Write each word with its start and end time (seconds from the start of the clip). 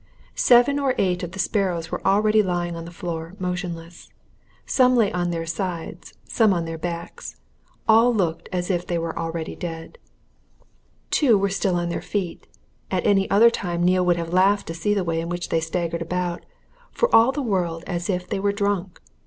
Seven 0.33 0.79
or 0.79 0.95
eight 0.97 1.21
of 1.21 1.33
the 1.33 1.37
sparrows 1.37 1.91
were 1.91 2.03
already 2.03 2.41
lying 2.41 2.75
on 2.75 2.85
the 2.85 2.91
floor 2.91 3.35
motionless. 3.37 4.09
Some 4.65 4.95
lay 4.95 5.11
on 5.11 5.29
their 5.29 5.45
sides, 5.45 6.15
some 6.25 6.55
on 6.55 6.65
their 6.65 6.79
backs; 6.79 7.35
all 7.87 8.11
looked 8.11 8.49
as 8.51 8.71
if 8.71 8.87
they 8.87 8.97
were 8.97 9.15
already 9.15 9.55
dead. 9.55 9.99
Two 11.11 11.37
were 11.37 11.49
still 11.49 11.75
on 11.75 11.89
their 11.89 12.01
feet; 12.01 12.47
at 12.89 13.05
any 13.05 13.29
other 13.29 13.51
time 13.51 13.83
Neale 13.83 14.03
would 14.03 14.17
have 14.17 14.33
laughed 14.33 14.65
to 14.69 14.73
see 14.73 14.95
the 14.95 15.03
way 15.03 15.21
in 15.21 15.29
which 15.29 15.49
they 15.49 15.59
staggered 15.61 16.01
about, 16.01 16.47
for 16.91 17.15
all 17.15 17.31
the 17.31 17.43
world 17.43 17.83
as 17.85 18.09
if 18.09 18.27
they 18.27 18.39
were 18.39 18.51
drunk. 18.51 18.99